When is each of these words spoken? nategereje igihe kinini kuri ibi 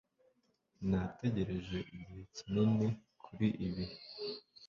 nategereje 0.89 1.77
igihe 1.95 2.21
kinini 2.35 2.87
kuri 3.23 3.47
ibi 3.67 3.85